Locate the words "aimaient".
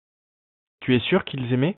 1.53-1.69